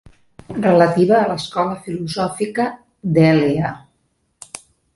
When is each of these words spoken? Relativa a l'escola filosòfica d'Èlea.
Relativa 0.61 1.15
a 1.17 1.27
l'escola 1.31 1.75
filosòfica 1.85 2.67
d'Èlea. 3.19 3.73